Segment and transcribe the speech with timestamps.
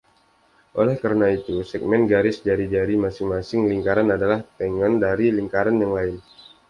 [0.81, 6.15] Oleh karena itu, segmen garis jari-jari masing-masing lingkaran adalah tangen dari lingkaran yang lain.